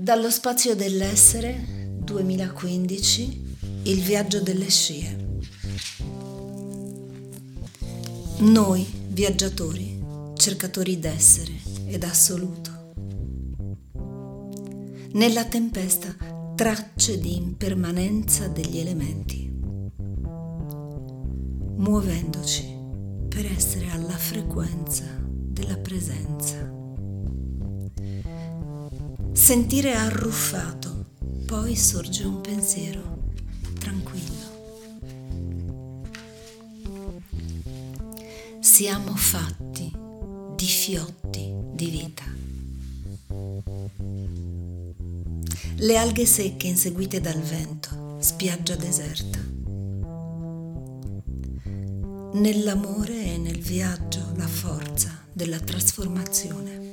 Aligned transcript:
Dallo 0.00 0.30
spazio 0.30 0.76
dell'essere 0.76 1.60
2015 2.04 3.56
Il 3.82 4.00
viaggio 4.00 4.40
delle 4.40 4.70
scie. 4.70 5.40
Noi, 8.38 8.86
viaggiatori, 9.08 10.00
cercatori 10.36 11.00
d'essere 11.00 11.50
ed 11.86 12.04
assoluto. 12.04 12.92
Nella 15.14 15.44
tempesta 15.46 16.14
tracce 16.54 17.18
di 17.18 17.34
impermanenza 17.34 18.46
degli 18.46 18.78
elementi, 18.78 19.52
muovendoci 21.76 22.72
per 23.28 23.46
essere 23.46 23.90
alla 23.90 24.16
frequenza 24.16 25.06
della 25.20 25.76
presenza. 25.76 26.87
Sentire 29.48 29.94
arruffato, 29.94 31.06
poi 31.46 31.74
sorge 31.74 32.22
un 32.24 32.42
pensiero 32.42 33.32
tranquillo. 33.78 34.44
Siamo 38.60 39.16
fatti 39.16 39.90
di 40.54 40.66
fiotti 40.66 41.50
di 41.72 41.88
vita. 41.88 42.24
Le 45.76 45.96
alghe 45.96 46.26
secche 46.26 46.66
inseguite 46.66 47.22
dal 47.22 47.40
vento, 47.40 48.18
spiaggia 48.18 48.76
deserta. 48.76 49.38
Nell'amore 52.34 53.32
e 53.32 53.38
nel 53.38 53.60
viaggio 53.60 54.30
la 54.36 54.46
forza 54.46 55.10
della 55.32 55.58
trasformazione 55.58 56.87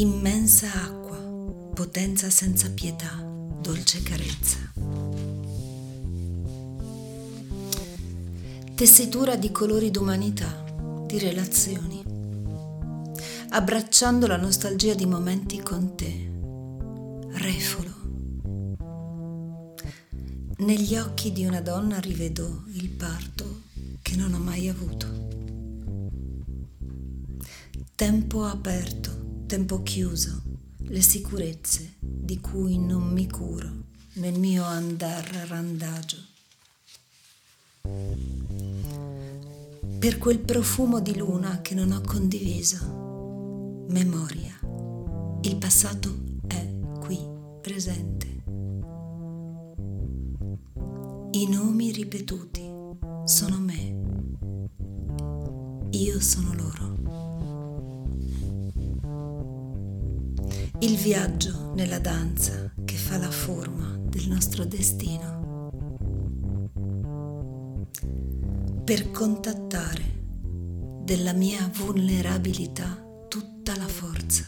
immensa 0.00 0.68
acqua, 0.72 1.16
potenza 1.74 2.30
senza 2.30 2.70
pietà, 2.70 3.16
dolce 3.60 4.00
carezza. 4.00 4.58
Tessitura 8.76 9.34
di 9.34 9.50
colori 9.50 9.90
d'umanità, 9.90 10.64
di 11.04 11.18
relazioni, 11.18 12.04
abbracciando 13.48 14.28
la 14.28 14.36
nostalgia 14.36 14.94
di 14.94 15.04
momenti 15.04 15.60
con 15.60 15.96
te, 15.96 16.30
refolo. 17.32 17.96
Negli 20.58 20.96
occhi 20.96 21.32
di 21.32 21.44
una 21.44 21.60
donna 21.60 21.98
rivedo 21.98 22.62
il 22.74 22.88
parto 22.90 23.62
che 24.00 24.14
non 24.14 24.32
ho 24.32 24.38
mai 24.38 24.68
avuto. 24.68 25.26
Tempo 27.96 28.44
aperto 28.44 29.17
tempo 29.48 29.82
chiuso, 29.82 30.42
le 30.76 31.00
sicurezze 31.00 31.94
di 31.98 32.38
cui 32.38 32.78
non 32.78 33.10
mi 33.10 33.26
curo 33.26 33.84
nel 34.16 34.38
mio 34.38 34.62
andar 34.62 35.24
randagio. 35.48 36.18
Per 39.98 40.18
quel 40.18 40.40
profumo 40.40 41.00
di 41.00 41.16
luna 41.16 41.62
che 41.62 41.74
non 41.74 41.92
ho 41.92 42.02
condiviso, 42.02 43.86
memoria, 43.88 44.52
il 45.40 45.56
passato 45.56 46.14
è 46.46 46.68
qui 47.00 47.18
presente. 47.62 48.26
I 51.30 51.48
nomi 51.48 51.90
ripetuti 51.90 52.70
sono 53.24 53.56
me, 53.56 53.96
io 55.92 56.20
sono 56.20 56.52
loro. 56.52 57.07
Il 60.80 60.96
viaggio 60.96 61.72
nella 61.74 61.98
danza 61.98 62.72
che 62.84 62.94
fa 62.94 63.18
la 63.18 63.30
forma 63.30 63.96
del 63.98 64.28
nostro 64.28 64.64
destino, 64.64 65.70
per 68.84 69.10
contattare 69.10 70.16
della 71.02 71.32
mia 71.32 71.68
vulnerabilità 71.74 73.04
tutta 73.28 73.76
la 73.76 73.88
forza. 73.88 74.44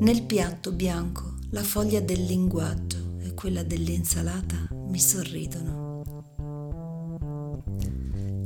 Nel 0.00 0.22
piatto 0.24 0.72
bianco 0.72 1.36
la 1.50 1.62
foglia 1.62 2.00
del 2.00 2.24
linguaggio 2.24 3.16
e 3.20 3.32
quella 3.32 3.62
dell'insalata 3.62 4.68
mi 4.70 4.98
sorridono. 4.98 6.02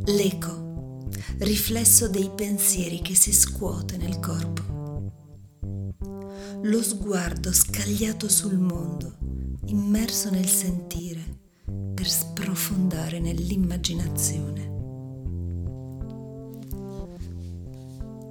L'eco 0.05 0.68
riflesso 1.39 2.09
dei 2.09 2.31
pensieri 2.35 3.01
che 3.01 3.15
si 3.15 3.33
scuote 3.33 3.97
nel 3.97 4.19
corpo. 4.21 4.77
Lo 6.63 6.83
sguardo 6.83 7.53
scagliato 7.53 8.29
sul 8.29 8.59
mondo, 8.59 9.17
immerso 9.67 10.31
nel 10.31 10.49
sentire, 10.49 11.23
per 11.95 12.09
sprofondare 12.09 13.21
nell'immaginazione. 13.21 14.77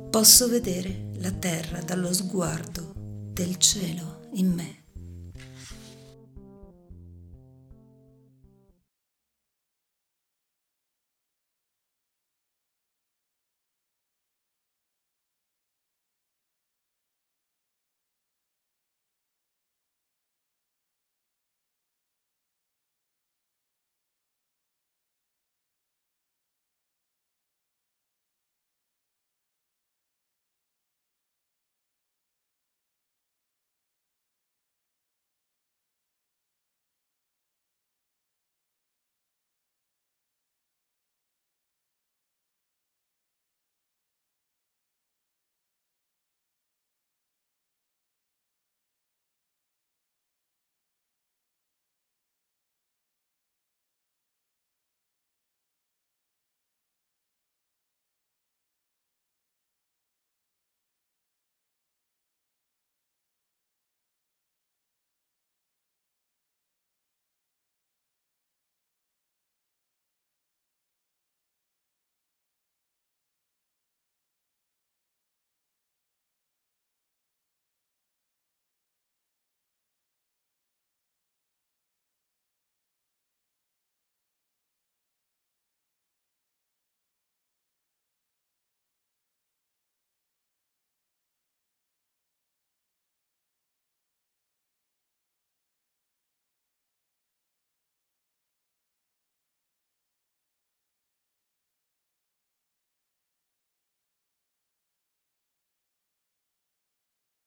Posso 0.10 0.48
vedere 0.48 1.12
la 1.18 1.32
terra 1.32 1.82
dallo 1.82 2.12
sguardo 2.14 2.94
del 2.96 3.58
cielo 3.58 4.30
in 4.34 4.54
me. 4.54 4.87